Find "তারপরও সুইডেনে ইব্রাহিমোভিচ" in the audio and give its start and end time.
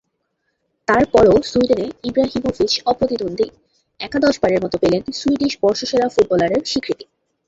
0.87-2.71